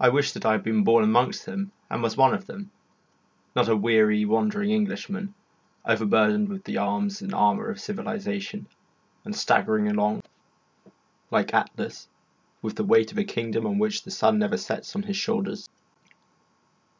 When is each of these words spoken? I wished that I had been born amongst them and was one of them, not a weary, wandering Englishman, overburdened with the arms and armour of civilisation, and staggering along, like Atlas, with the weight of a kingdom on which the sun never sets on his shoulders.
I 0.00 0.08
wished 0.08 0.34
that 0.34 0.44
I 0.44 0.50
had 0.50 0.64
been 0.64 0.82
born 0.82 1.04
amongst 1.04 1.46
them 1.46 1.70
and 1.88 2.02
was 2.02 2.16
one 2.16 2.34
of 2.34 2.46
them, 2.46 2.72
not 3.54 3.68
a 3.68 3.76
weary, 3.76 4.24
wandering 4.24 4.70
Englishman, 4.72 5.34
overburdened 5.86 6.48
with 6.48 6.64
the 6.64 6.78
arms 6.78 7.22
and 7.22 7.32
armour 7.32 7.68
of 7.70 7.78
civilisation, 7.80 8.66
and 9.24 9.36
staggering 9.36 9.86
along, 9.86 10.22
like 11.30 11.54
Atlas, 11.54 12.08
with 12.60 12.74
the 12.74 12.82
weight 12.82 13.12
of 13.12 13.18
a 13.18 13.24
kingdom 13.24 13.68
on 13.68 13.78
which 13.78 14.02
the 14.02 14.10
sun 14.10 14.40
never 14.40 14.56
sets 14.56 14.96
on 14.96 15.04
his 15.04 15.16
shoulders. 15.16 15.70